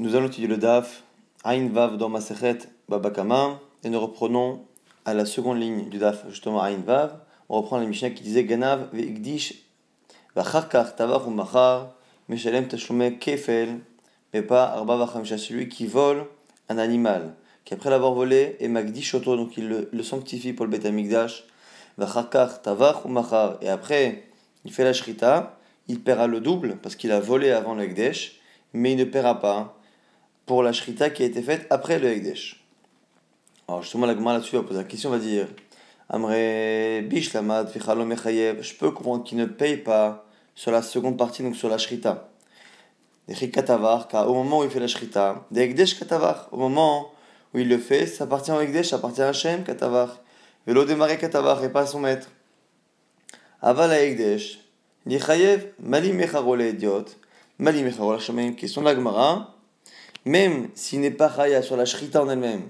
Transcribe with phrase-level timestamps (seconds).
[0.00, 1.02] Nous allons étudier le DAF,
[1.44, 4.64] Ain Vav dans Masechet Babakama, et nous reprenons
[5.04, 7.18] à la seconde ligne du DAF, justement Ain Vav,
[7.50, 9.62] on reprend la Mishnah qui disait Ganav ve'igdish
[10.34, 11.92] v'acharkar tavach ou machar,
[12.30, 13.80] meshalem tashlume kefel,
[14.48, 16.24] pas arba v'chamisha, celui qui vole
[16.70, 17.34] un animal,
[17.66, 21.44] qui après l'avoir volé est magdish auto, donc il le, sanctifie pour le Bet Amigdash,
[21.98, 24.24] v'acharkar tavach ou machar, et après
[24.64, 25.58] il fait la shrita,
[25.88, 28.40] il paiera le double parce qu'il a volé avant le Hekdesh,
[28.72, 29.76] mais il ne paiera pas
[30.50, 32.60] pour la shrita qui a été faite après le Hekdesh.
[33.68, 35.46] Alors justement, la Gemara là-dessus va poser la question, va dire
[36.08, 40.26] Amre Bishlamad je peux comprendre qu'il ne paye pas
[40.56, 42.30] sur la seconde partie, donc sur la shrita.
[43.28, 47.12] Katavar, car au moment où il fait la shrita, des Hekdesh Katavar, au moment
[47.54, 50.18] où il le fait, ça appartient au Hekdesh, ça appartient à Hashem Katavar.
[50.66, 52.28] Velo démarrer Katavar et pas à son maître.
[53.62, 54.58] Aval Hekdesh,
[55.06, 57.04] Nichayev, Mali Mecharole idiot,
[57.60, 58.18] Mali Mecharole
[58.56, 59.59] question de la Gemara
[60.24, 62.62] même s'il n'est pas chaya sur la shrita en elle-même,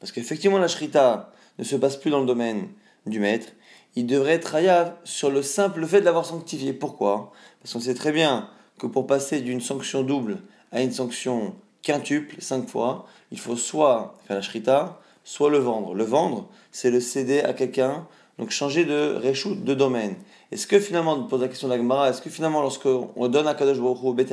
[0.00, 2.68] parce qu'effectivement la shrita ne se passe plus dans le domaine
[3.06, 3.48] du maître,
[3.94, 6.72] il devrait être chaya sur le simple fait de l'avoir sanctifié.
[6.72, 7.32] Pourquoi?
[7.60, 10.38] Parce qu'on sait très bien que pour passer d'une sanction double
[10.70, 15.94] à une sanction quintuple, cinq fois, il faut soit faire la shrita, soit le vendre.
[15.94, 18.06] Le vendre, c'est le céder à quelqu'un,
[18.38, 20.16] donc changer de reshoot, de domaine.
[20.52, 23.54] Est-ce que finalement, pose la question de la Gemara, est-ce que finalement, lorsqu'on donne à
[23.54, 24.26] Kadosh Baruch Hu, au Bet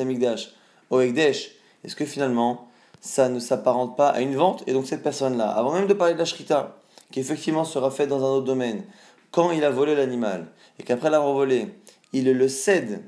[0.90, 1.52] au Ekdesh,
[1.84, 2.68] est-ce que finalement
[3.02, 6.14] ça ne s'apparente pas à une vente Et donc cette personne-là, avant même de parler
[6.14, 6.78] de la shrita,
[7.12, 8.84] qui effectivement sera faite dans un autre domaine,
[9.32, 10.48] quand il a volé l'animal,
[10.80, 11.68] et qu'après l'avoir volé,
[12.14, 13.04] il le cède,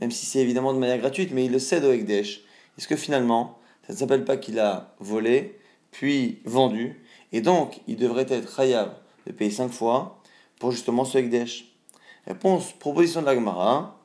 [0.00, 2.42] même si c'est évidemment de manière gratuite, mais il le cède au Ekdesh,
[2.78, 5.58] est-ce que finalement, ça ne s'appelle pas qu'il a volé,
[5.90, 8.92] puis vendu, et donc il devrait être khayab
[9.26, 10.20] de payer cinq fois
[10.60, 11.72] pour justement ce Ekdesh
[12.26, 13.98] Réponse, proposition de la Gemara.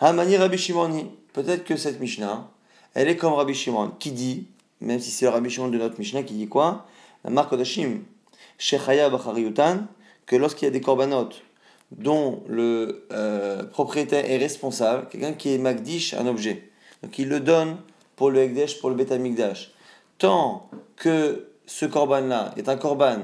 [0.00, 1.06] Hamani Rabbi Shimoni.
[1.32, 2.50] Peut-être que cette Mishnah,
[2.94, 4.46] elle est comme Rabbi Shimon, qui dit,
[4.80, 6.86] même si c'est le Rabbi Shimon de notre Mishnah, qui dit quoi?
[7.24, 8.00] La marque d'Ashim,
[8.58, 9.10] Shechaya
[10.26, 11.42] que lorsqu'il y a des corbanotes
[11.90, 16.70] dont le euh, propriétaire est responsable, quelqu'un qui est Magdish, un objet,
[17.02, 17.76] donc il le donne
[18.16, 19.72] pour le Ekdesh, pour le Betamikdash,
[20.18, 23.20] tant que ce korban-là est un korban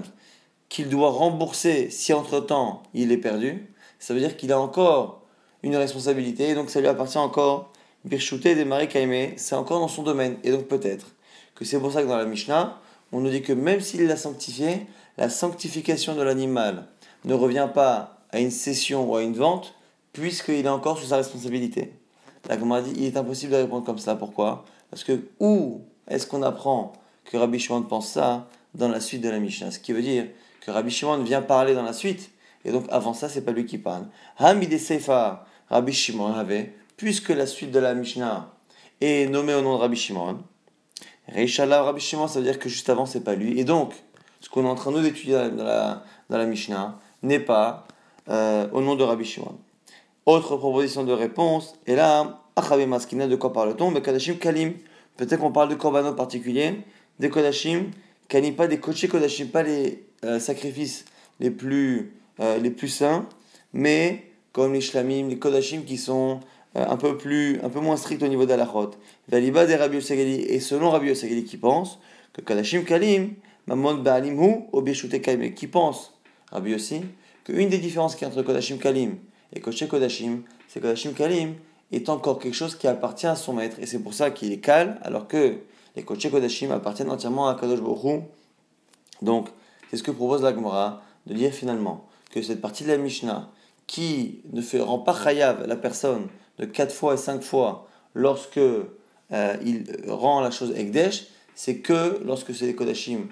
[0.69, 5.23] qu'il doit rembourser si entre-temps il est perdu, ça veut dire qu'il a encore
[5.63, 7.70] une responsabilité, et donc ça lui appartient encore
[8.05, 8.89] Birchouté des Marie
[9.37, 10.37] c'est encore dans son domaine.
[10.43, 11.07] Et donc peut-être
[11.55, 12.81] que c'est pour ça que dans la Mishnah,
[13.13, 14.87] on nous dit que même s'il l'a sanctifié,
[15.19, 16.87] la sanctification de l'animal
[17.25, 19.75] ne revient pas à une cession ou à une vente,
[20.13, 21.93] puisqu'il est encore sous sa responsabilité.
[22.49, 24.15] La a dit, il est impossible de répondre comme ça.
[24.15, 24.65] Pourquoi?
[24.91, 26.93] Parce que où est-ce qu'on apprend
[27.25, 29.71] que Rabbi Shimon pense ça dans la suite de la Mishnah?
[29.71, 30.27] Ce qui veut dire
[30.63, 32.31] que Rabbi Shimon vient parler dans la suite,
[32.65, 34.07] et donc avant ça, c'est pas lui qui parle.
[34.39, 38.53] Hamid Seifa, Rabbi Shimon avait puisque la suite de la Mishnah
[39.01, 40.43] est nommée au nom de Rabbi Shimon,
[41.29, 43.59] Reishala Rabbi Shimon, ça veut dire que juste avant, c'est pas lui.
[43.59, 43.95] Et donc,
[44.41, 47.89] ce qu'on est en train d'étudier dans la, dans la Mishnah n'est pas
[48.29, 49.57] euh, au nom de Rabbi Shimon.
[50.27, 53.95] Autre proposition de réponse, et là, Achabe Maskina, de quoi parle-t-on?
[53.95, 54.75] Kadashim Kalim.
[55.17, 56.83] Peut-être qu'on parle de korbanot particulier,
[57.19, 57.93] des Kodashim,
[58.29, 61.07] Kalim, pas des Koché Kodashim, pas les euh, sacrifices
[61.41, 63.27] les plus, euh, les plus saints,
[63.73, 66.41] mais comme les Shlamim, les Kodashim qui sont
[66.75, 68.93] un peu plus, un peu moins strict au niveau d'Alachot.
[69.29, 71.99] Valiba des Rabbi et selon Rabbi Yosegeli qui pense
[72.33, 73.35] que Kadashim Kalim,
[73.67, 76.15] Mamon Baalim Hu, Obeshute Kalim, qui pense,
[76.53, 77.03] Rabbi aussi,
[77.45, 79.17] qu'une des différences qui entre Kodashim Kalim
[79.53, 81.55] et Koché Kodashim, c'est Kodashim Kalim
[81.93, 84.61] est encore quelque chose qui appartient à son maître, et c'est pour ça qu'il est
[84.61, 85.57] calme, alors que
[85.97, 88.23] les Koché Kodashim appartiennent entièrement à Kadosh Baruch
[89.23, 89.49] Donc,
[89.91, 93.51] c'est ce que propose la Gemara, de dire finalement que cette partie de la Mishnah,
[93.89, 96.29] qui ne fait, rend pas chayav la personne
[96.61, 102.21] de 4 fois et 5 fois lorsque euh, il rend la chose Ekdesh, c'est que
[102.25, 103.29] lorsque c'est des Kodashim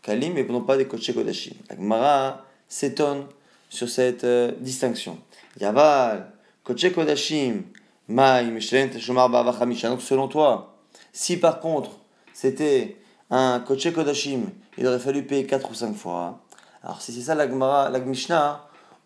[0.00, 1.54] Kalim et non pas des Kodesh Kodashim.
[1.70, 3.26] La Gemara s'étonne
[3.68, 5.18] sur cette euh, distinction.
[5.60, 6.32] Yaval,
[6.64, 7.62] Kodesh Kodashim,
[8.08, 10.76] Mai, Donc selon toi,
[11.12, 11.92] si par contre
[12.32, 12.96] c'était
[13.30, 14.46] un Kodesh Kodashim,
[14.78, 16.40] il aurait fallu payer 4 ou 5 fois.
[16.82, 18.00] Alors si c'est ça la Gemara, la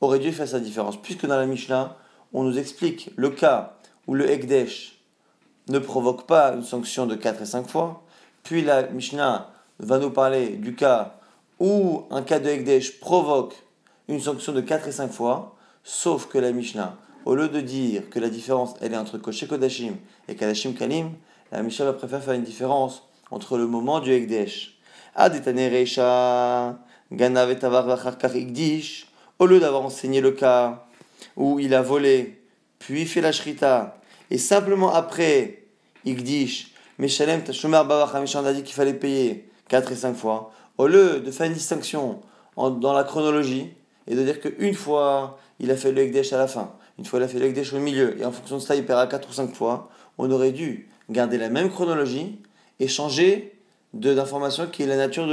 [0.00, 1.96] aurait dû faire sa différence, puisque dans la Mishnah,
[2.32, 3.76] on nous explique le cas
[4.06, 4.98] où le Ekdesh
[5.68, 8.02] ne provoque pas une sanction de 4 et 5 fois,
[8.42, 11.14] puis la Mishnah va nous parler du cas
[11.58, 13.54] où un cas de Ekdesh provoque
[14.08, 18.08] une sanction de 4 et 5 fois, sauf que la Mishnah, au lieu de dire
[18.10, 19.96] que la différence elle est entre Koshe Kodashim
[20.28, 21.12] et Kadashim Kalim,
[21.50, 24.78] la Mishnah va préférer faire une différence entre le moment du Ekdesh.
[29.38, 30.85] Au lieu d'avoir enseigné le cas
[31.36, 32.40] où il a volé,
[32.78, 34.00] puis fait la shrita,
[34.30, 35.62] et simplement après,
[36.04, 40.52] Igdish, Mais Shalem, Tashomer Bavach on a dit qu'il fallait payer 4 et 5 fois.
[40.78, 42.20] Au lieu de faire une distinction
[42.56, 43.68] dans la chronologie
[44.06, 47.18] et de dire qu'une fois il a fait le Ekdesh à la fin, une fois
[47.18, 49.28] il a fait le Ekdesh au milieu, et en fonction de ça il paiera 4
[49.28, 52.38] ou 5 fois, on aurait dû garder la même chronologie
[52.80, 53.52] et changer
[53.92, 55.26] d'information qui est la nature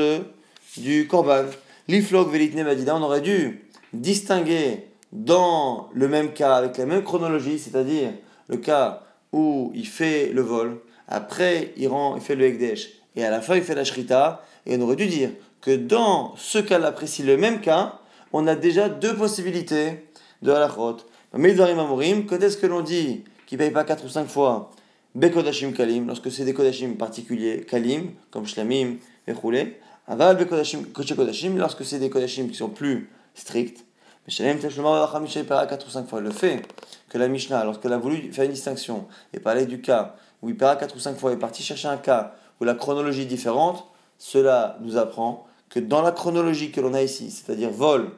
[0.77, 1.45] du Korban.
[1.87, 7.59] L'iflog velitne badida, on aurait dû distinguer dans le même cas, avec la même chronologie,
[7.59, 8.09] c'est-à-dire
[8.49, 13.23] le cas où il fait le vol, après il, rend, il fait le Ekdesh, et
[13.23, 15.29] à la fin il fait la Shrita, et on aurait dû dire
[15.61, 17.99] que dans ce cas-là précis, le même cas,
[18.33, 20.09] on a déjà deux possibilités
[20.41, 20.97] de halachot.
[21.35, 24.71] Mais Amorim, quand est-ce que l'on dit qu'il ne paye pas 4 ou 5 fois
[25.15, 29.79] Bekodashim Kalim, lorsque c'est des Kodashim particuliers, Kalim, comme Shlamim, Roulé.
[30.07, 33.85] Aval Bekodashim, Kodashim, lorsque c'est des Kodashim qui sont plus stricts.
[34.25, 36.21] Mais Shalem Teshloma 4 ou 5 fois.
[36.21, 36.61] Le fait
[37.09, 40.55] que la Mishnah, lorsqu'elle a voulu faire une distinction et parler du cas où il
[40.55, 43.85] paiera 4 ou 5 fois, est parti chercher un cas où la chronologie est différente,
[44.17, 48.11] cela nous apprend que dans la chronologie que l'on a ici, c'est-à-dire vol,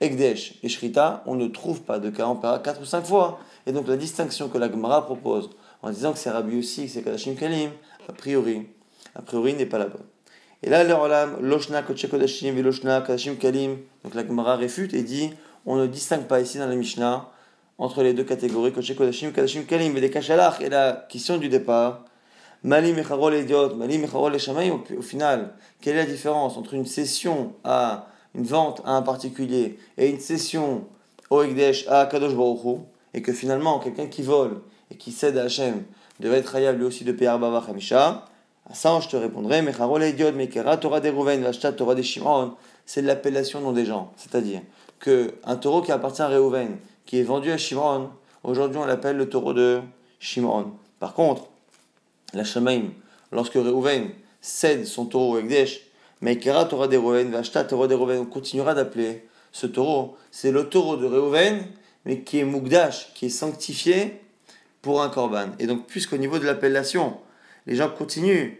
[0.00, 3.38] Ekdesh et Shrita, on ne trouve pas de cas en paiera 4 ou 5 fois.
[3.66, 5.48] Et donc la distinction que la Gemara propose
[5.82, 7.70] en disant que c'est Rabbi aussi, que c'est Kadashim Kalim,
[8.08, 8.66] a priori,
[9.14, 10.04] a priori n'est pas la bonne.
[10.62, 10.84] Et là,
[11.40, 15.30] Loshna Kodashim et Loshna Kadashim Kalim, donc la Gemara réfute et dit
[15.66, 17.28] on ne distingue pas ici dans la Mishnah
[17.78, 21.48] entre les deux catégories, Kodesh Kodashim, Kadashim Kalim, mais les Kashalach et la question du
[21.48, 22.04] départ.
[22.62, 27.52] Malim Echarol Idiot, Malim Echarol et au final, quelle est la différence entre une cession
[27.64, 30.84] à une vente à un particulier et une cession
[31.30, 32.80] au Ekdesh à Kadosh Baruch
[33.12, 35.84] et que finalement, quelqu'un qui vole et qui cède à Hachem
[36.20, 38.24] devait être rayable lui aussi de Peyar Bava Hamisha,
[38.68, 42.54] à ça je te répondrai, Mecharol Idiot, Mekera Torah des Rouven, Vashta Torah des Shimon,
[42.84, 44.12] c'est l'appellation nom des gens.
[44.16, 44.62] C'est-à-dire
[45.00, 48.10] qu'un taureau qui appartient à Reuven, qui est vendu à Shimon,
[48.42, 49.80] aujourd'hui on l'appelle le taureau de
[50.18, 50.72] Shimon.
[50.98, 51.48] Par contre,
[52.32, 52.90] la Shamaim,
[53.32, 54.10] lorsque Reuven
[54.40, 55.82] cède son taureau au Ekdesh,
[56.20, 60.68] Mekera Torah des Reuven, Vashta Torah des Reuven, on continuera d'appeler ce taureau, c'est le
[60.68, 61.64] taureau de Reuven,
[62.04, 64.20] mais qui est Mugdash, qui est sanctifié
[64.82, 65.48] pour un korban.
[65.58, 67.18] Et donc, puisqu'au niveau de l'appellation,
[67.66, 68.52] les gens continuent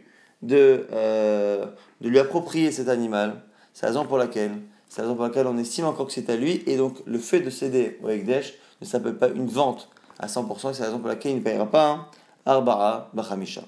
[0.42, 1.66] de, euh,
[2.00, 3.42] de lui approprier cet animal,
[3.72, 4.52] c'est la raison pour laquelle
[4.88, 7.18] c'est la raison pour laquelle on estime encore que c'est à lui, et donc le
[7.18, 9.88] fait de céder au Ekdesh ne s'appelle pas une vente
[10.18, 12.10] à 100%, c'est la raison pour laquelle il ne payera pas
[12.46, 13.62] Arbara Bachamisha.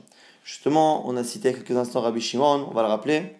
[0.44, 3.34] Justement, on a cité quelques instants Rabbi Shimon, on va le rappeler.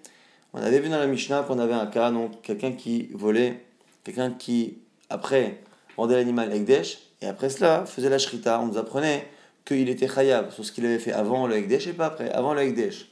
[0.53, 3.65] On avait vu dans la Mishnah qu'on avait un cas, donc quelqu'un qui volait,
[4.05, 4.79] quelqu'un qui,
[5.09, 5.63] après,
[5.97, 8.61] vendait l'animal Ekdesh, et après cela, faisait la shrita.
[8.61, 9.27] On nous apprenait
[9.65, 12.31] qu'il était khayab sur ce qu'il avait fait avant le Ekdesh et pas après.
[12.31, 13.11] Avant le Ekdesh,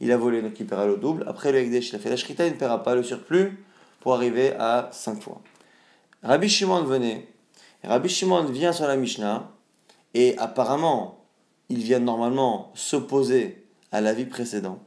[0.00, 1.24] il a volé, donc il paiera le double.
[1.26, 3.64] Après le Ekdesh, il a fait la shrita, il ne paiera pas le surplus
[4.04, 5.40] pour arriver à 5 fois.
[6.22, 7.26] Rabbi Shimon venait.
[7.82, 9.50] Rabbi Shimon vient sur la Mishnah
[10.12, 11.24] et apparemment,
[11.70, 14.78] il vient normalement s'opposer à l'avis précédent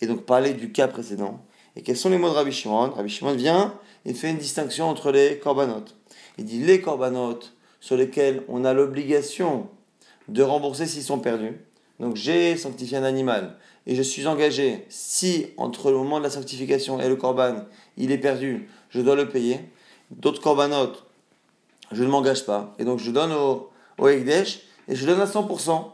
[0.00, 1.44] et donc parler du cas précédent.
[1.76, 2.90] Et quels sont les mots de Rabbi Shimon?
[2.90, 3.72] Rabbi Shimon vient
[4.04, 5.84] et fait une distinction entre les korbanot.
[6.36, 7.38] Il dit les korbanot
[7.78, 9.68] sur lesquels on a l'obligation
[10.26, 11.56] de rembourser s'ils sont perdus.
[12.00, 16.30] Donc j'ai sanctifié un animal et je suis engagé, si entre le moment de la
[16.30, 17.64] sanctification et le korban,
[17.96, 19.60] il est perdu, je dois le payer.
[20.10, 21.06] D'autres korbanotes,
[21.92, 22.74] je ne m'engage pas.
[22.78, 25.84] Et donc je donne au, au Ekdesh et je donne à 100%,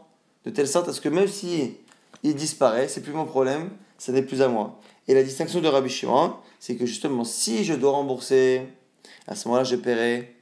[0.45, 1.75] de telle sorte à ce que même si
[2.23, 4.79] il disparaît, c'est plus mon problème, ça n'est plus à moi.
[5.07, 8.67] Et la distinction de Rabbi Shimon, c'est que justement, si je dois rembourser,
[9.27, 10.35] à ce moment-là, je paierai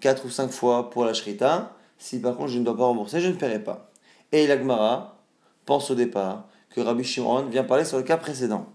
[0.00, 1.76] 4 ou 5 fois pour la shrita.
[1.98, 3.90] Si par contre je ne dois pas rembourser, je ne paierai pas.
[4.32, 5.18] Et l'Agmara
[5.64, 8.66] pense au départ que Rabbi Shimon vient parler sur le cas précédent.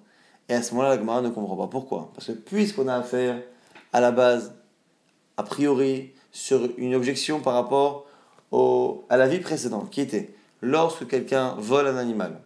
[0.48, 2.12] Et à ce moment-là, l'Agmara ne comprend pas pourquoi.
[2.16, 3.42] Parce que puisqu'on a affaire
[3.92, 4.56] à la base,
[5.38, 8.06] a priori, sur une objection par rapport
[8.52, 12.42] au, à la vie précédente, qui était lorsque quelqu'un vole un animal,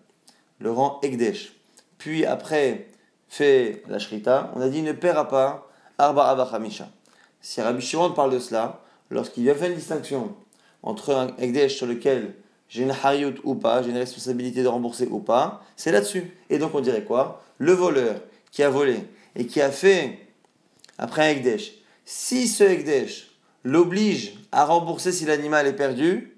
[0.59, 1.53] le rend Ekdesh,
[1.97, 2.87] puis après
[3.27, 5.67] fait la shrita, on a dit ne paiera pas
[5.97, 6.89] Arba Abachamisha.
[7.41, 10.35] Si Rabbi Shimon parle de cela, lorsqu'il a fait une distinction
[10.81, 12.35] entre un Ekdesh sur lequel
[12.73, 16.35] j'ai une hariout ou pas, j'ai une responsabilité de rembourser ou pas, c'est là-dessus.
[16.49, 17.43] Et donc on dirait quoi?
[17.59, 18.15] Le voleur
[18.51, 18.97] qui a volé
[19.35, 20.17] et qui a fait,
[20.97, 23.29] après un Ekdesh, si ce Ekdesh
[23.63, 26.35] l'oblige à rembourser si l'animal est perdu,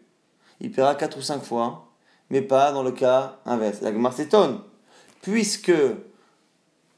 [0.59, 1.87] il paiera 4 ou 5 fois,
[2.29, 3.79] mais pas dans le cas inverse.
[3.79, 4.59] La Gemara s'étonne,
[5.21, 5.71] puisque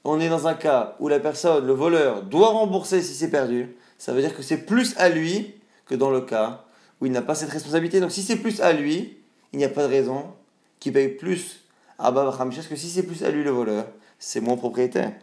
[0.04, 3.76] on est dans un cas où la personne, le voleur, doit rembourser si c'est perdu,
[4.00, 5.54] ça veut dire que c'est plus à lui
[5.86, 6.66] que dans le cas
[7.00, 8.00] où il n'a pas cette responsabilité.
[8.00, 9.18] Donc si c'est plus à lui,
[9.54, 10.26] il n'y a pas de raison
[10.80, 11.64] qu'il paye plus
[12.00, 13.86] à Baba que si c'est plus à lui le voleur,
[14.20, 15.14] c'est mon propriétaire.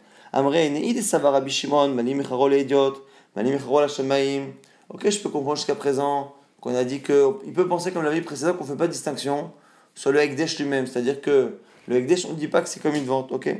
[4.90, 8.20] Ok, je peux comprendre jusqu'à présent qu'on a dit qu'il peut penser comme la vie
[8.20, 9.52] précédente qu'on ne fait pas de distinction
[9.94, 10.86] sur le Ekdesh lui-même.
[10.86, 13.54] C'est-à-dire que le Ekdesh, on ne dit pas que c'est comme une vente, ok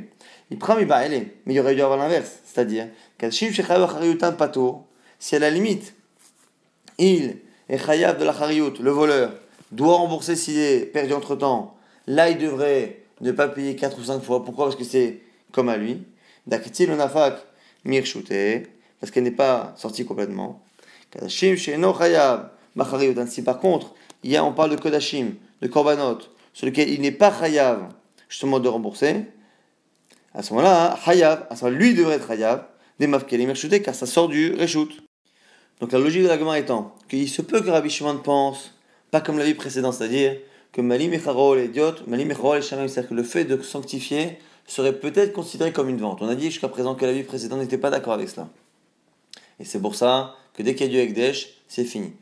[0.49, 0.85] Il prend, mais
[1.45, 2.39] Mais il aurait dû avoir l'inverse.
[2.45, 2.87] C'est-à-dire,
[3.31, 3.45] si
[5.35, 5.93] à la limite,
[6.97, 7.37] il
[7.69, 9.31] est chayav de la chariout, le voleur,
[9.71, 11.75] doit rembourser s'il est perdu entre temps,
[12.07, 14.43] là il devrait ne pas payer 4 ou 5 fois.
[14.43, 14.65] Pourquoi?
[14.65, 16.03] Parce que c'est comme à lui.
[16.47, 17.41] Daktil le nafak
[18.99, 20.61] parce qu'elle n'est pas sortie complètement.
[21.11, 22.49] Kadashim sheno chayav,
[23.27, 23.93] Si par contre,
[24.23, 26.19] il y a, on parle de kodashim, de korbanot,
[26.53, 27.89] sur lequel il n'est pas chayav,
[28.27, 29.25] justement de rembourser,
[30.33, 32.65] à ce moment-là, chayav, à ce moment lui devrait être chayav,
[32.99, 33.53] des mafkelim
[33.83, 34.89] car ça sort du reshut.
[35.79, 38.71] Donc la logique de la étant qu'il se peut que Rabbi Shimon pense,
[39.11, 40.37] pas comme la vie précédente, c'est-à-dire
[40.71, 45.97] que Malim est Shamim, c'est-à-dire que le fait de sanctifier serait peut-être considéré comme une
[45.97, 46.21] vente.
[46.21, 48.49] On a dit jusqu'à présent que la vie précédente n'était pas d'accord avec cela.
[49.59, 52.13] Et c'est pour ça que dès qu'il y a du Ekdesh, c'est fini.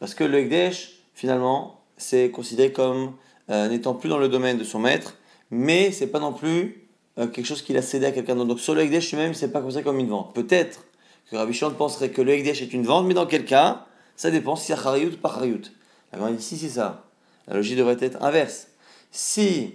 [0.00, 3.14] Parce que le Ekdesh, finalement, c'est considéré comme
[3.50, 5.16] euh, n'étant plus dans le domaine de son maître,
[5.50, 8.48] mais c'est pas non plus euh, quelque chose qu'il a cédé à quelqu'un d'autre.
[8.48, 10.34] Donc sur le Ekdesh lui-même, c'est pas considéré comme une vente.
[10.34, 10.84] Peut-être
[11.30, 14.56] que Rabbi penserait que le Ekdesh est une vente, mais dans quel cas Ça dépend
[14.56, 15.62] si c'est Harayut ou pas Harayut.
[16.12, 17.04] Alors ici, c'est ça.
[17.46, 18.68] La logique devrait être inverse.
[19.10, 19.74] Si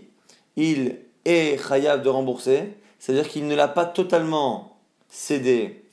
[0.55, 4.77] il est Chayav de rembourser, c'est-à-dire qu'il ne l'a pas totalement
[5.09, 5.83] cédé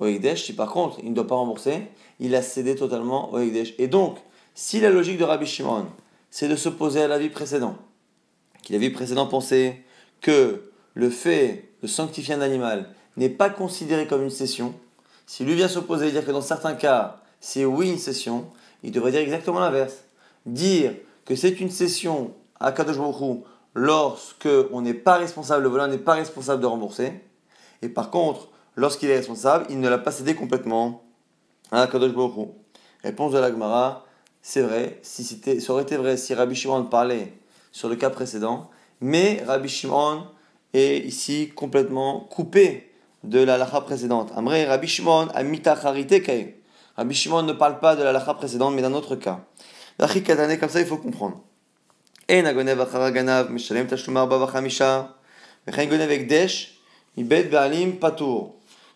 [0.00, 1.82] au Ekdesh, si par contre il ne doit pas rembourser,
[2.20, 3.74] il a cédé totalement au Ekdesh.
[3.78, 4.18] Et donc,
[4.54, 5.86] si la logique de Rabbi Shimon,
[6.30, 7.76] c'est de s'opposer à la vie précédente,
[8.62, 9.82] qu'il la vie précédente pensait
[10.20, 14.74] que le fait de sanctifier un animal n'est pas considéré comme une session,
[15.26, 18.46] si lui vient s'opposer et dire que dans certains cas, c'est oui une session,
[18.82, 20.04] il devrait dire exactement l'inverse.
[20.46, 20.94] Dire
[21.24, 23.42] que c'est une session à Kadosh Baruch
[23.74, 27.12] lorsque on n'est pas responsable, le voleur n'est pas responsable de rembourser.
[27.82, 31.02] Et par contre, lorsqu'il est responsable, il ne l'a pas cédé complètement
[31.70, 32.48] à Kadosh Baruch
[33.02, 34.04] Réponse de la Gemara,
[34.42, 37.32] c'est vrai, si ça aurait été vrai si Rabbi Shimon parlait
[37.70, 38.70] sur le cas précédent,
[39.00, 40.24] mais Rabbi Shimon
[40.74, 42.92] est ici complètement coupé
[43.24, 44.32] de la lacha précédente.
[44.36, 46.22] Amré, Rabbi Shimon a mitacharité
[46.98, 49.38] Rabbi Shimon ne parle pas de la lacha précédente, mais d'un autre cas.
[49.98, 51.40] comme ça, il faut comprendre.
[52.28, 52.42] Il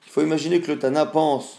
[0.09, 1.59] faut imaginer que le Tana pense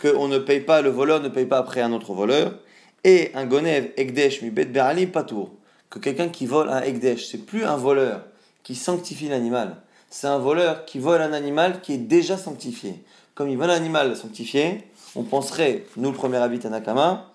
[0.00, 2.54] qu'on ne paye pas, le voleur ne paye pas après un autre voleur.
[3.02, 5.50] Et un gonev ekdesh mi bet be'alim patour.
[5.90, 8.22] Que quelqu'un qui vole un ekdesh, c'est plus un voleur
[8.62, 9.78] qui sanctifie l'animal.
[10.08, 13.02] C'est un voleur qui vole un animal qui est déjà sanctifié.
[13.34, 14.84] Comme il vole un animal sanctifié,
[15.16, 17.26] on penserait, nous le premier avis Tanakama,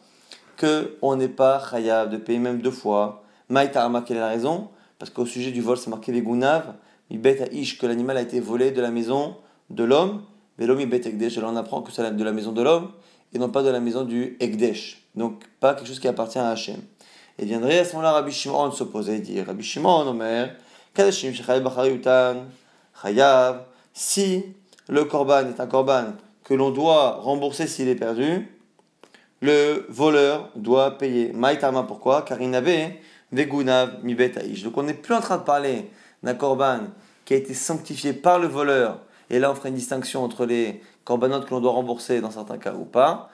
[0.59, 3.23] qu'on n'est pas chayav de payer même deux fois.
[3.49, 4.69] Maïtarama, quelle est la raison?
[4.97, 6.73] Parce qu'au sujet du vol, c'est marqué Vegunav,
[7.11, 9.35] mi bet ish, que l'animal a été volé de la maison
[9.69, 10.23] de l'homme.
[10.57, 12.91] Velo mi bet ekdesh, là on apprend que c'est de la maison de l'homme
[13.33, 15.03] et non pas de la maison du ekdesh.
[15.15, 16.79] Donc pas quelque chose qui appartient à Hachem.
[17.37, 20.55] Et viendrait à ce moment-là Rabbi Shimon s'opposer et dire Rabbi Shimon, Omer,
[20.93, 21.33] Kadashim
[23.03, 24.43] Chayav, si
[24.87, 26.13] le korban est un korban
[26.45, 28.47] que l'on doit rembourser s'il est perdu,
[29.41, 31.33] le voleur doit payer.
[31.33, 32.21] Maïtama, pourquoi?
[32.21, 35.89] Car il n'avait vegunav mi Donc on n'est plus en train de parler
[36.23, 36.81] d'un korban
[37.25, 38.99] qui a été sanctifié par le voleur.
[39.29, 42.59] Et là, on ferait une distinction entre les corbanotes que l'on doit rembourser dans certains
[42.59, 43.29] cas ou pas.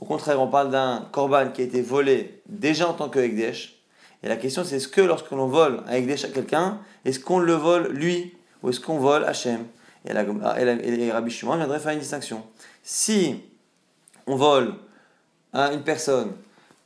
[0.00, 3.78] Au contraire, on parle d'un korban qui a été volé déjà en tant que Ekdesh.
[4.22, 7.38] Et la question, c'est est-ce que lorsque l'on vole un Ekdesh à quelqu'un, est-ce qu'on
[7.38, 9.66] le vole lui ou est-ce qu'on vole Hachem?
[10.04, 12.42] Et, la, et, Rabbi Shimon viendrait faire une distinction.
[12.82, 13.40] Si
[14.26, 14.74] on vole
[15.52, 16.32] à une personne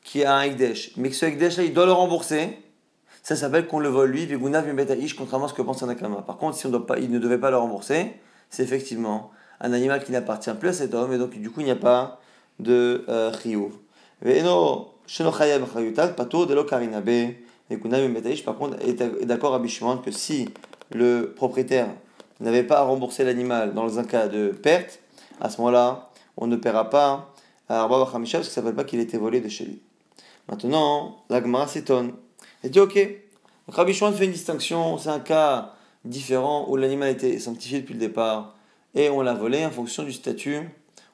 [0.02, 2.58] qui a un Ekdesh, mais que ce Ekdesh là, il doit le rembourser,
[3.22, 4.64] ça s'appelle qu'on le vole lui, Vigunav
[5.16, 6.22] contrairement à ce que pense Anakama.
[6.22, 8.12] Par contre, si on doit pas, il ne devait pas le rembourser,
[8.48, 11.64] c'est effectivement un animal qui n'appartient plus à cet homme, et donc du coup, il
[11.64, 12.20] n'y a pas
[12.58, 13.32] de euh,
[18.44, 20.48] par contre, est d'accord à Bishman que si
[20.90, 21.88] le propriétaire
[22.40, 25.00] n'avait pas à rembourser l'animal dans un cas de perte,
[25.40, 27.33] à ce moment-là, on ne paiera pas
[27.68, 29.83] à Arba Bachamisha parce que ça ne s'appelle pas qu'il était volé de chez lui.
[30.49, 32.12] Maintenant, la Gemara s'étonne.
[32.62, 32.99] Elle dit Ok,
[33.68, 38.00] Rabbi Shimon fait une distinction, c'est un cas différent où l'animal était sanctifié depuis le
[38.00, 38.54] départ
[38.95, 40.61] et on l'a volé en fonction du statut,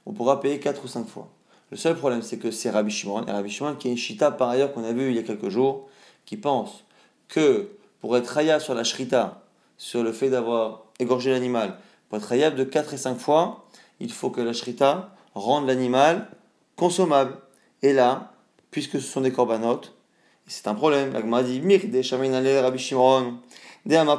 [0.07, 1.29] on pourra payer 4 ou 5 fois.
[1.71, 4.31] Le seul problème, c'est que c'est Rabbi Shimon, et Rabbi Shimon qui est une shita
[4.31, 5.89] par ailleurs qu'on a vu il y a quelques jours,
[6.25, 6.85] qui pense
[7.29, 9.44] que pour être raya sur la shrita,
[9.77, 11.79] sur le fait d'avoir égorgé l'animal,
[12.09, 13.65] pour être rayable de 4 et 5 fois,
[14.01, 16.29] il faut que la shrita rende l'animal
[16.77, 17.37] consommable.
[17.83, 18.33] Et là,
[18.71, 19.95] puisque ce sont des corbanotes,
[20.47, 21.13] c'est un problème.
[21.13, 23.39] L'agma dit Mir de Rabbi Shimon.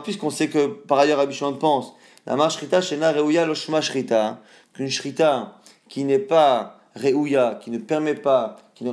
[0.04, 1.94] Puisqu'on sait que par ailleurs Rabbi Shimon pense,
[2.26, 4.40] la shrita shena reuya loshma shrita,
[4.74, 8.92] qu'une shrita qui n'est pas reuya, qui ne permet pas qui ne,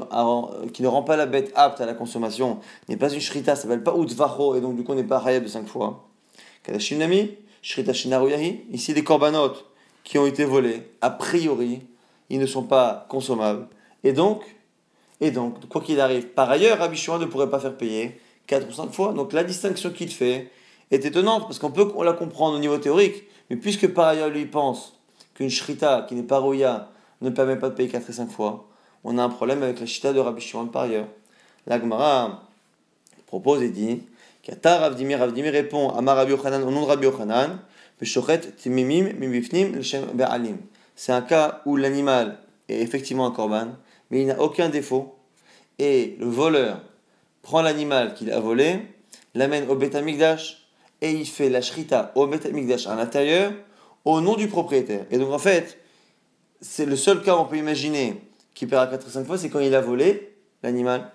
[0.69, 3.63] qui ne, rend pas la bête apte à la consommation n'est pas une shrita, ça
[3.63, 6.05] s'appelle pas utvacho, et donc du coup n'est pas hayab de 5 fois.
[6.65, 9.65] Shrita shinaruyahi, ici des corbanotes
[10.05, 11.83] qui ont été volés, a priori,
[12.29, 13.69] ils ne sont pas consommables.
[14.05, 14.43] Et donc,
[15.21, 18.69] et donc quoi qu'il arrive, par ailleurs, Rabbi Shimon ne pourrait pas faire payer 4
[18.69, 19.13] ou 5 fois.
[19.13, 20.51] Donc la distinction qu'il fait
[20.91, 24.47] est étonnante, parce qu'on peut la comprendre au niveau théorique, mais puisque par ailleurs lui
[24.47, 24.99] pense
[25.35, 26.91] qu'une shrita qui n'est pas rouya
[27.21, 28.69] ne permet pas de payer 4 et 5 fois,
[29.05, 31.07] on a un problème avec la shrita de Rabbi par ailleurs.
[31.67, 32.43] L'Agmara
[33.27, 34.03] propose et dit
[34.49, 37.61] Répond à Rabbi Yochanan au nom de Rabbi Yochanan
[40.95, 43.69] c'est un cas où l'animal est effectivement un korban,
[44.11, 45.15] mais il n'a aucun défaut,
[45.79, 46.81] et le voleur
[47.43, 48.81] prend l'animal qu'il a volé,
[49.35, 52.47] l'amène au Beth et il fait la shrita au Beth
[52.87, 53.53] à l'intérieur,
[54.05, 55.07] au nom du propriétaire.
[55.13, 55.79] Et donc en fait,
[56.61, 58.21] c'est le seul cas on peut imaginer
[58.55, 60.35] qu'il paiera 4 ou 5 fois, c'est quand il a volé
[60.65, 61.13] l'animal,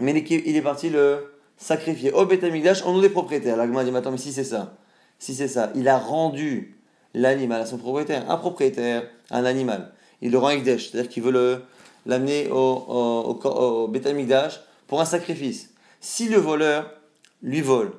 [0.00, 3.56] mais il est parti le sacrifier au Beth au nom des propriétaires.
[3.56, 4.76] La dit, attends, mais si c'est ça,
[5.18, 6.78] si c'est ça, il a rendu
[7.12, 8.30] l'animal à son propriétaire.
[8.30, 11.62] Un propriétaire, un animal, il le rend Ekdesh, c'est-à-dire qu'il veut
[12.06, 13.92] l'amener au, au, au,
[14.86, 15.70] pour un sacrifice.
[16.00, 16.90] Si le voleur
[17.42, 17.92] lui vole,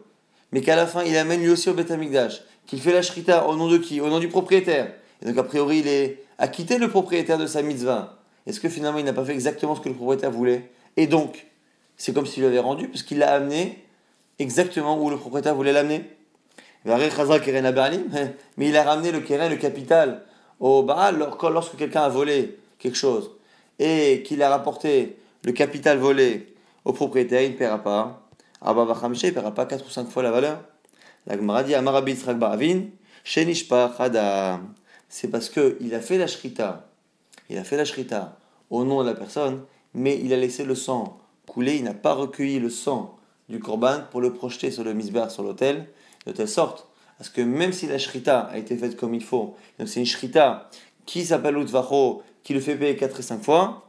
[0.51, 3.55] mais qu'à la fin il amène lui aussi au Betamikdash, qu'il fait la shrita au
[3.55, 3.99] nom de qui?
[3.99, 4.93] Au nom du propriétaire.
[5.21, 8.19] Et donc a priori il est acquitté le propriétaire de sa mitzvah.
[8.47, 10.71] Est-ce que finalement il n'a pas fait exactement ce que le propriétaire voulait?
[10.97, 11.45] Et donc,
[11.99, 13.85] c'est comme s'il l'avait rendu, parce qu'il l'a amené
[14.39, 16.09] exactement où le propriétaire voulait l'amener.
[18.57, 20.23] Mais il a ramené le keren, le capital,
[20.61, 23.31] au Baal lorsque quelqu'un a volé quelque chose
[23.79, 28.29] et qu'il a rapporté le capital volé au propriétaire, il ne paiera pas.
[28.65, 30.63] il ne paiera pas 4 ou 5 fois la valeur.
[31.27, 31.35] La
[35.09, 36.89] C'est parce qu'il a fait la shrita,
[37.49, 38.37] il a fait la shrita
[38.69, 39.63] au nom de la personne,
[39.93, 41.19] mais il a laissé le sang
[41.57, 43.17] il n'a pas recueilli le sang
[43.49, 45.87] du korban pour le projeter sur le misbar, sur l'autel,
[46.25, 46.89] de telle sorte
[47.19, 50.05] parce que même si la shrita a été faite comme il faut, donc c'est une
[50.05, 50.69] shrita
[51.05, 53.87] qui s'appelle Utvacho, qui le fait payer 4 et 5 fois,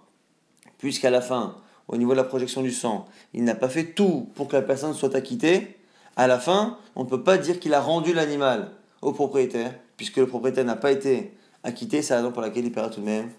[0.79, 1.55] puisqu'à la fin,
[1.87, 4.63] au niveau de la projection du sang, il n'a pas fait tout pour que la
[4.63, 5.77] personne soit acquittée,
[6.17, 10.17] à la fin, on ne peut pas dire qu'il a rendu l'animal au propriétaire, puisque
[10.17, 11.33] le propriétaire n'a pas été
[11.63, 13.31] acquitté, c'est la raison pour laquelle il paiera tout de même.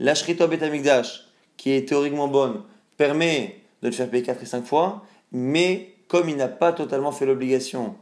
[0.00, 1.26] La shrita betamikdash,
[1.58, 2.62] qui est théoriquement bonne,
[2.96, 7.12] permet de le faire payer 4 et 5 fois, mais comme il n'a pas totalement
[7.12, 7.94] fait l'obligation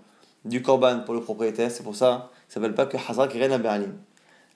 [0.44, 3.94] du korban pour le propriétaire, c'est pour ça ça s'appelle pas que Hazak Rena Be'alim.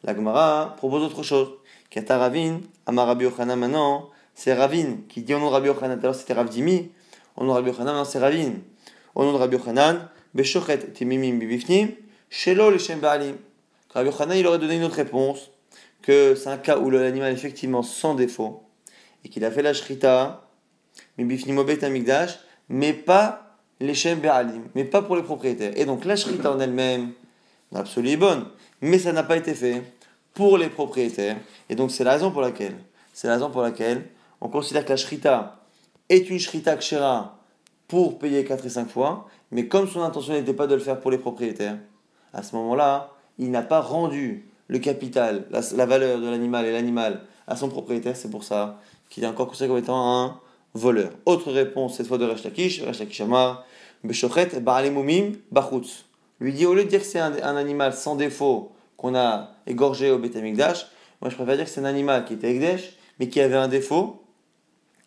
[0.05, 1.49] La Gemara propose autre chose.
[1.91, 5.99] Kata Ravin, Amar Rabbi Yochanan maintenant, c'est Ravin qui dit au nom de Rabbi Yochanan,
[5.99, 6.91] alors c'était Rav Dimi,
[7.37, 8.53] au nom de Rabbi Yochanan, maintenant c'est Ravin.
[9.15, 11.89] Au nom de Rabbi Yochanan, Beshochet Timimim Bibifnim,
[12.31, 13.37] Shelo Leshem Be'alim.
[13.93, 15.51] Rabbi Yochanan, il aurait donné une autre réponse,
[16.03, 18.63] que c'est un cas où l'animal effectivement sans défaut,
[19.25, 20.45] et qu'il a fait la shrita,
[22.69, 25.73] mais pas les Shem Be'alim, mais pas pour les propriétaires.
[25.77, 27.13] Et donc la shrita en elle-même,
[27.73, 28.47] dans l'absolu est bonne,
[28.81, 29.83] mais ça n'a pas été fait
[30.35, 31.37] pour les propriétaires.
[31.69, 32.77] Et donc c'est la raison pour laquelle,
[33.13, 34.09] c'est la raison pour laquelle
[34.41, 35.61] on considère que la shrita
[36.09, 37.39] est une shrita kshera
[37.87, 41.01] pour payer 4 et 5 fois, mais comme son intention n'était pas de le faire
[41.01, 41.79] pour les propriétaires,
[42.33, 47.23] à ce moment-là, il n'a pas rendu le capital, la, valeur de l'animal et l'animal
[47.47, 48.79] à son propriétaire, c'est pour ça
[49.09, 50.41] qu'il est encore considéré comme étant un
[50.75, 51.11] voleur.
[51.27, 53.65] Autre réponse, cette fois de Resh Lakish, Resh Lakish Amar,
[54.05, 56.05] Beshochet, Bachutz.
[56.41, 60.11] Lui dit, au lieu de dire que c'est un, animal sans défaut qu'on a égorgé
[60.11, 60.87] au Betamikdash,
[61.21, 63.69] moi je préfère dire que c'est un animal qui était Ekdesh, mais qui avait un
[63.69, 64.23] défaut,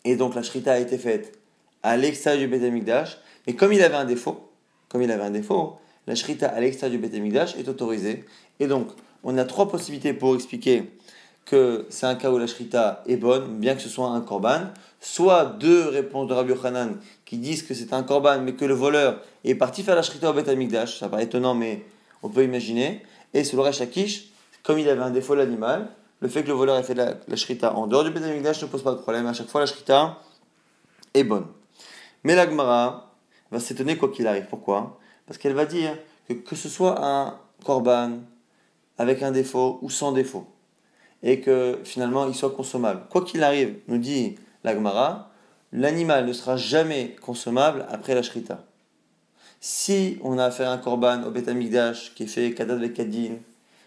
[0.04, 1.38] et donc la Shrita a été faite
[1.82, 4.50] à l'extérieur du Betamikdash, mais comme il avait un défaut,
[4.88, 8.24] comme il avait un défaut, la Shrita à l'extérieur du Betamikdash est autorisée,
[8.60, 8.88] et donc
[9.24, 10.90] on a trois possibilités pour expliquer
[11.44, 14.68] que c'est un cas où la shrita est bonne, bien que ce soit un korban,
[15.00, 18.74] soit deux réponses de Rabbi Yochanan qui disent que c'est un korban, mais que le
[18.74, 21.84] voleur est parti faire la shrita au Beth Amikdash, ça paraît étonnant, mais
[22.22, 23.02] on peut imaginer,
[23.34, 23.70] et sur le
[24.62, 25.88] comme il avait un défaut l'animal,
[26.20, 28.62] le fait que le voleur ait fait la, la shrita en dehors du Beth Amikdash
[28.62, 30.18] ne pose pas de problème, à chaque fois la shrita
[31.14, 31.46] est bonne.
[32.24, 33.12] Mais la Gemara
[33.50, 34.46] va s'étonner quoi qu'il arrive.
[34.48, 34.98] Pourquoi?
[35.26, 35.96] Parce qu'elle va dire
[36.28, 38.20] que que ce soit un korban
[38.98, 40.46] avec un défaut ou sans défaut,
[41.22, 43.02] et que finalement il soit consommable.
[43.10, 45.30] Quoi qu'il arrive, nous dit l'Agmara,
[45.72, 48.64] l'animal ne sera jamais consommable après la shrita.
[49.60, 53.36] Si on a affaire à un korban au Betamikdash qui est fait kadat kadin,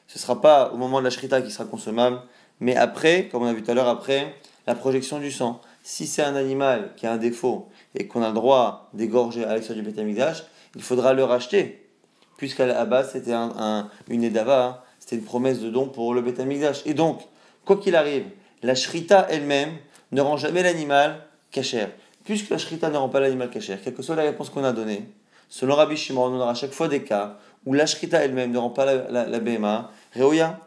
[0.08, 2.22] ce ne sera pas au moment de la shrita qui sera consommable,
[2.60, 4.36] mais après, comme on a vu tout à l'heure, après
[4.68, 5.62] la projection du sang.
[5.84, 9.54] Si c'est un animal qui a un défaut et qu'on a le droit d'égorger à
[9.54, 10.44] l'extérieur du Betamikdash,
[10.76, 11.90] il faudra le racheter,
[12.38, 16.82] puisqu'à la base c'était un, une edava, c'était une promesse de don pour le Betamikdash.
[16.86, 17.22] Et donc,
[17.64, 18.26] quoi qu'il arrive,
[18.64, 19.70] la shrita elle-même
[20.12, 21.92] ne rend jamais l'animal cachère.
[22.24, 24.72] Puisque la shrita ne rend pas l'animal cachère, quelle que soit la réponse qu'on a
[24.72, 25.06] donnée,
[25.48, 27.38] selon Rabbi Shimon, on aura à chaque fois des cas
[27.68, 29.92] où la shrita elle-même ne rend pas la, la, la BMA.
[30.16, 30.60] Reoya.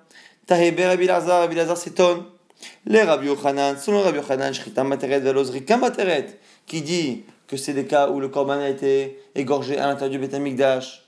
[0.46, 2.22] Tahebe Rabbi Lazar, Rabbi Lazar s'étonne.
[2.86, 7.86] Les Rabbi Yochanan, selon Rabbi Yochanan, shrita materet velozrika materet, qui dit que c'est des
[7.86, 11.07] cas où le korban a été égorgé à l'intérieur du Betamikdash,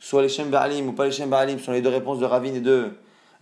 [0.00, 2.56] soit les Shem Baalim ou pas les Shem Baalim, sont les deux réponses de Ravine
[2.56, 2.90] et de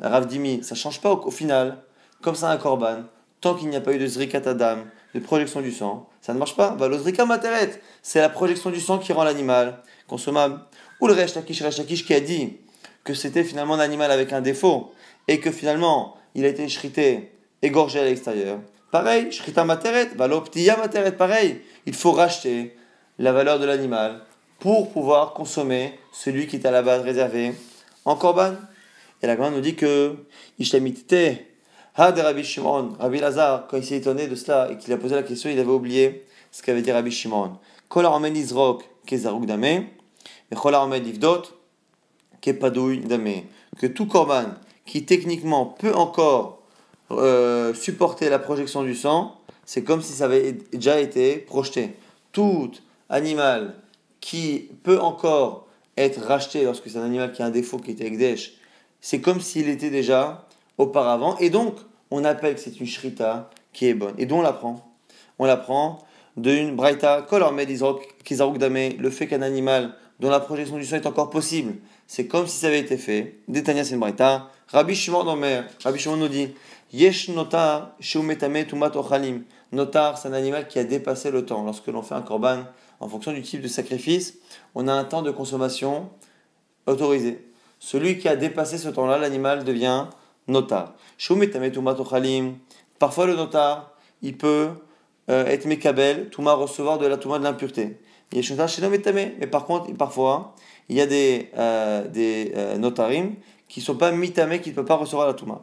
[0.01, 1.79] Rav Dimi, ça change pas au, final,
[2.21, 3.05] comme ça un korban,
[3.41, 4.79] tant qu'il n'y a pas eu de zrikat adam,
[5.15, 6.75] de projection du sang, ça ne marche pas.
[6.77, 10.61] Va zrika materet, c'est la projection du sang qui rend l'animal consommable.
[11.01, 12.59] Ou le Resh Lakish, qui a dit
[13.05, 14.93] que c'était finalement un animal avec un défaut
[15.29, 18.59] et que finalement il a été shrité, égorgé à l'extérieur.
[18.91, 21.61] Pareil, shrita materet, valoptiya materet, pareil.
[21.87, 22.77] Il faut racheter
[23.19, 24.23] la valeur de l'animal
[24.59, 27.53] pour pouvoir consommer celui qui est à la base réservé
[28.05, 28.55] en korban.
[29.23, 30.17] Et la Gemara nous dit que
[30.59, 31.45] Ishlemitite,
[32.01, 34.97] Ha de Rabbi Shimon, Rabbi Lazar, quand il s'est étonné de cela et qu'il a
[34.97, 37.59] posé la question, il avait oublié ce qu'avait dit Rabbi Shimon.
[37.89, 41.43] Kol Armen Izrok, Kezaruk Dame, et Kol Armen Ivdot,
[42.41, 43.43] Kepadouy Dame.
[43.77, 44.45] Que tout korban
[44.87, 46.63] qui techniquement peut encore
[47.11, 51.97] euh, supporter la projection du sang, c'est comme si ça avait déjà été projeté.
[52.31, 52.71] Tout
[53.11, 53.75] animal
[54.21, 58.07] qui peut encore être racheté lorsque c'est un animal qui a un défaut qui était
[58.07, 58.55] Ekdesh,
[59.01, 61.37] c'est comme s'il était déjà auparavant.
[61.39, 61.77] Et donc,
[62.11, 64.15] on appelle que c'est une shrita qui est bonne.
[64.19, 64.93] Et d'où on l'apprend
[65.39, 65.99] On l'apprend
[66.37, 71.75] d'une braïta, dame, le fait qu'un animal dont la projection du sang est encore possible,
[72.07, 73.39] c'est comme si ça avait été fait.
[73.49, 74.51] Détania, c'est une braïta.
[74.69, 75.25] Rabbi Shimon
[75.83, 76.49] Rabbi Shimon nous dit
[76.93, 79.45] Yesh notar tumat ochalim.
[79.73, 81.63] Notar, c'est un animal qui a dépassé le temps.
[81.63, 82.65] Lorsque l'on fait un korban,
[83.01, 84.35] en fonction du type de sacrifice,
[84.75, 86.11] on a un temps de consommation
[86.87, 87.45] autorisé.
[87.79, 90.07] Celui qui a dépassé ce temps-là, l'animal devient
[90.49, 90.95] notar.
[92.99, 94.71] Parfois, le notar, il peut
[95.31, 97.99] euh, être mekabel, recevoir de la touma de l'impureté.
[98.33, 100.55] Mais par contre, parfois,
[100.89, 103.35] il y a des, euh, euh, notarim
[103.69, 105.63] qui ne sont pas mitame, qui ne peuvent pas recevoir la touma.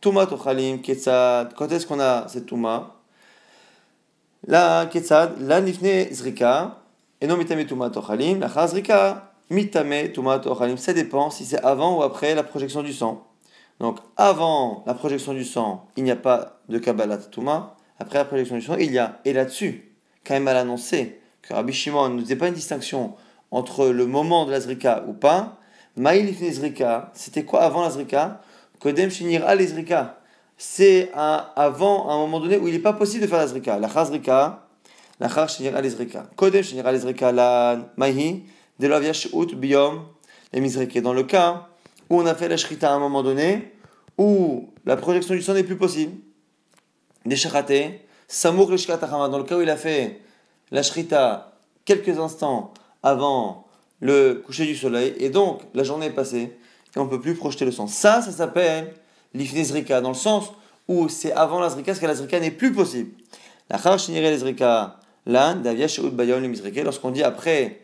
[0.00, 0.80] Touma tochalim.
[0.82, 3.01] Quand est-ce qu'on a cette touma
[4.48, 6.80] La ketzad, la nifne zrika,
[7.20, 10.76] et non mitame touma tochalim, la chazrika, mitame touma tochalim.
[10.76, 13.24] Ça dépend si c'est avant ou après la projection du sang.
[13.78, 17.76] Donc avant la projection du sang, il n'y a pas de kabbalat touma.
[18.00, 19.20] Après la projection du sang, il y a.
[19.24, 19.92] Et là-dessus,
[20.26, 23.14] quand même mal annoncé que Rabbi Shimon ne faisait pas une distinction
[23.52, 25.58] entre le moment de la zrika ou pas.
[25.94, 28.40] Maïlifne zrika, c'était quoi avant la zrika?
[28.80, 29.60] Kodem Shinir al
[30.64, 33.80] C'est avant, un moment donné où il n'est pas possible de faire la zrika.
[33.80, 34.64] La chazrika,
[35.18, 35.84] la char Shinir al
[36.36, 38.44] Kodem Shinir al la mahi,
[38.78, 40.04] de la ut biom,
[40.52, 41.66] et Dans le cas
[42.08, 43.72] où on a fait la shrita à un moment donné,
[44.16, 46.12] où la projection du sang n'est plus possible,
[47.26, 50.20] des sharaté, samour dans le cas où il a fait
[50.70, 52.72] la shrita quelques instants
[53.02, 53.66] avant
[53.98, 56.56] le coucher du soleil, et donc la journée est passée,
[56.94, 57.88] et on ne peut plus projeter le sang.
[57.88, 58.94] Ça, ça s'appelle
[59.34, 60.52] l'ifnezrika, dans le sens
[60.88, 63.10] où c'est avant la zrika, parce que la zrika n'est plus possible.
[63.70, 64.96] La zrika,
[66.84, 67.80] lorsqu'on dit après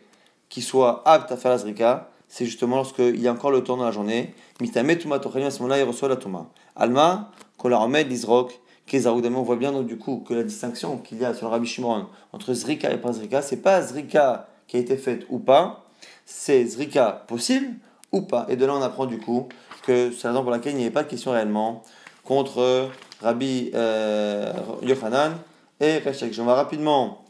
[0.49, 3.77] qu'il soit apte à faire la zrika, c'est justement lorsqu'il y a encore le temps
[3.77, 4.33] dans la journée.
[4.61, 6.47] Mitame tuma à ce moment-là, il reçoit la tuma.
[6.75, 8.59] Alma, remet l'izrok,
[8.93, 11.67] on voit bien donc du coup que la distinction qu'il y a sur le Rabbi
[11.67, 15.85] Shimon entre zrika et pas zrika, c'est pas zrika qui a été faite ou pas,
[16.25, 17.75] c'est zrika possible
[18.11, 18.45] ou pas.
[18.49, 19.47] Et de là, on apprend du coup
[19.89, 21.81] que c'est la raison pour laquelle il n'y avait pas de question réellement
[22.23, 22.89] contre
[23.23, 25.35] Rabbi euh, Yochanan
[25.79, 26.31] et Reshek.
[26.31, 27.25] Je vais rapidement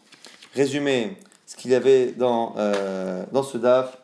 [0.53, 3.97] résumer ce qu'il y avait dans, euh, dans ce DAF.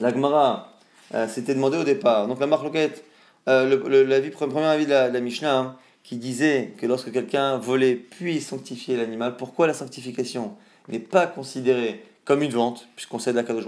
[0.00, 0.72] La Gemara
[1.14, 2.26] euh, s'était demandé au départ.
[2.26, 3.04] Donc la marloquette,
[3.48, 8.40] euh, la premier avis de la, Mishnah, hein, qui disait que lorsque quelqu'un volait puis
[8.40, 10.56] sanctifier l'animal, pourquoi la sanctification
[10.88, 13.64] n'est pas considérée comme une vente, puisqu'on sait de la Kadosh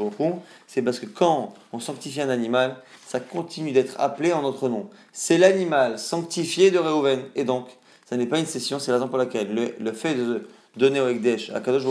[0.68, 4.88] c'est parce que quand on sanctifie un animal, ça continue d'être appelé en notre nom.
[5.12, 7.66] C'est l'animal sanctifié de Reuven, et donc,
[8.08, 10.46] ça n'est pas une session, c'est la raison pour laquelle le, fait de
[10.76, 11.82] donner au Ekdesh à Kadosh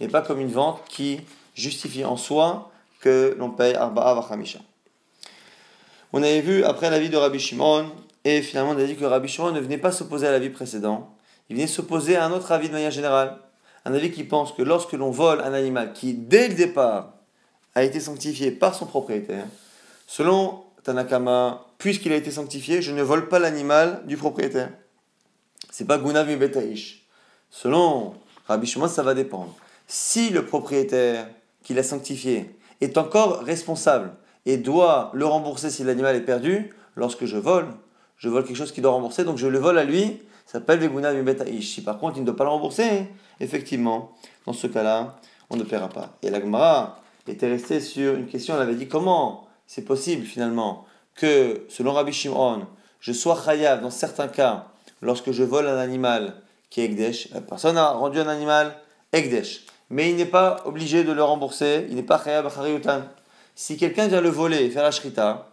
[0.00, 1.20] n'est pas comme une vente qui
[1.54, 2.70] justifie en soi
[3.02, 4.60] que l'on paye Arba'a Vachamisha.
[6.14, 7.84] On avait vu après l'avis de Rabbi Shimon,
[8.24, 11.14] et finalement on a dit que Rabbi Shimon ne venait pas s'opposer à l'avis précédent,
[11.50, 13.36] il venait s'opposer à un autre avis de manière générale
[13.84, 17.14] un avis qui pense que lorsque l'on vole un animal qui, dès le départ,
[17.74, 19.46] a été sanctifié par son propriétaire,
[20.06, 24.70] selon Tanakama, puisqu'il a été sanctifié, je ne vole pas l'animal du propriétaire.
[25.70, 27.06] C'est pas Gunav Betaish.
[27.50, 28.14] Selon
[28.46, 29.54] Rabbi Shimon, ça va dépendre.
[29.86, 31.28] Si le propriétaire
[31.62, 34.12] qui l'a sanctifié est encore responsable
[34.46, 37.66] et doit le rembourser si l'animal est perdu, lorsque je vole,
[38.16, 41.12] je vole quelque chose qui doit rembourser, donc je le vole à lui, s'appelle Veguna
[41.12, 41.74] Aish.
[41.74, 43.06] Si par contre il ne doit pas le rembourser,
[43.40, 44.12] effectivement,
[44.46, 45.16] dans ce cas-là,
[45.50, 46.16] on ne paiera pas.
[46.22, 50.86] Et la Gemara était restée sur une question, elle avait dit comment c'est possible finalement
[51.14, 52.66] que, selon Rabbi Shimon,
[53.00, 54.68] je sois chayav dans certains cas,
[55.02, 56.34] lorsque je vole un animal
[56.70, 58.74] qui est Ekdesh, la personne a rendu un animal
[59.12, 63.02] Ekdesh, mais il n'est pas obligé de le rembourser, il n'est pas chayav à
[63.54, 65.50] Si quelqu'un vient le voler et faire la shrita,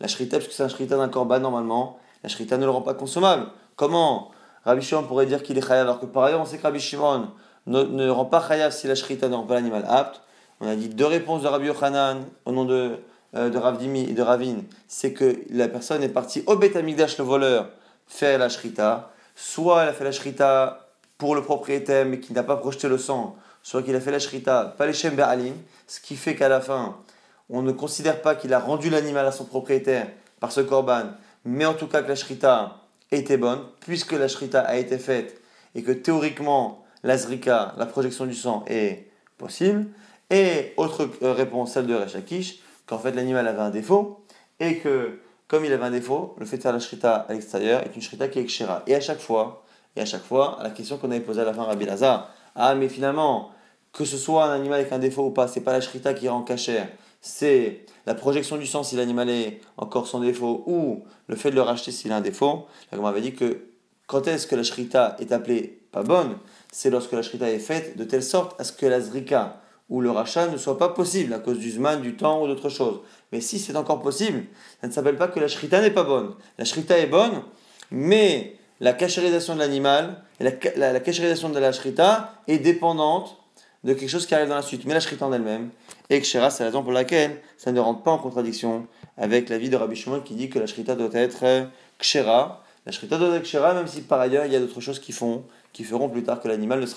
[0.00, 2.94] la shrita, puisque c'est un shrita d'un korban normalement, la shrita ne le rend pas
[2.94, 3.46] consommable.
[3.76, 4.30] Comment
[4.64, 6.80] Rabbi Shimon pourrait dire qu'il est chayav alors que par ailleurs on sait que Rabbi
[6.80, 7.28] Shimon
[7.66, 10.20] ne, rend pas chayav si la shrita ne rend pas l'animal apte
[10.60, 12.98] On a dit deux réponses de Rabbi Yochanan au nom de,
[13.36, 14.58] euh, de Rav Dimi et de Ravin.
[14.86, 17.68] C'est que la personne est partie au Bet le voleur,
[18.06, 19.10] faire la shrita.
[19.34, 20.86] Soit elle a fait la shrita
[21.18, 24.20] pour le propriétaire mais qui n'a pas projeté le sang, soit qu'il a fait la
[24.20, 25.16] shrita, pas les Shem
[25.86, 26.96] ce qui fait qu'à la fin,
[27.50, 31.04] on ne considère pas qu'il a rendu l'animal à son propriétaire par ce korban,
[31.44, 32.76] mais en tout cas que la shrita
[33.10, 35.40] était bonne, puisque la shrita a été faite
[35.74, 39.06] et que théoriquement la zrika, la projection du sang, est
[39.38, 39.86] possible.
[40.30, 44.24] Et autre euh, réponse, celle de Rechakish, qu'en fait l'animal avait un défaut
[44.60, 47.82] et que comme il avait un défaut, le fait de faire la shrita à l'extérieur
[47.82, 48.82] est une shrita qui est kshira.
[48.86, 49.64] Et à chaque fois,
[49.94, 52.30] et à chaque fois, la question qu'on avait posée à la fin à Rabbi Lazar,
[52.56, 53.50] ah mais finalement,
[53.92, 56.28] que ce soit un animal avec un défaut ou pas, c'est pas la shrita qui
[56.28, 56.88] rend cachère,
[57.24, 61.54] c'est la projection du sang si l'animal est encore sans défaut ou le fait de
[61.54, 62.66] le racheter s'il a un défaut.
[62.92, 63.64] La m'avait dit que
[64.06, 66.36] quand est-ce que la shrita est appelée pas bonne,
[66.70, 70.02] c'est lorsque la shrita est faite de telle sorte à ce que la zrika ou
[70.02, 73.00] le rachat ne soit pas possible à cause du zman, du temps ou d'autre chose.
[73.32, 74.44] Mais si c'est encore possible,
[74.82, 76.34] ça ne s'appelle pas que la shrita n'est pas bonne.
[76.58, 77.42] La shrita est bonne,
[77.90, 83.38] mais la cachérisation de l'animal, la, la, la cachérisation de la shrita est dépendante
[83.84, 84.84] de quelque chose qui arrive dans la suite.
[84.86, 85.70] Mais la shrita en elle-même,
[86.10, 89.58] et kshera, c'est la raison pour laquelle ça ne rentre pas en contradiction avec la
[89.58, 91.68] vie de Rabbi Shimon qui dit que la shrita doit être
[91.98, 92.62] kshera.
[92.86, 95.12] La shrita doit être kshera, même si par ailleurs il y a d'autres choses qui
[95.12, 96.92] font, qui feront plus tard que l'animal ne sera